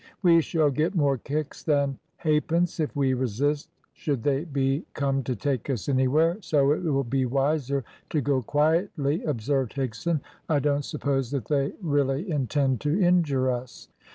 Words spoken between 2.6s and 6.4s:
if we resist should they be come to take us anywhere,